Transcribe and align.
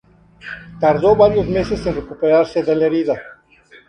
Tardó 0.79 1.15
varios 1.15 1.45
meses 1.47 1.85
en 1.85 1.93
recuperarse 1.93 2.63
de 2.63 2.75
la 2.75 2.85
herida. 2.87 3.21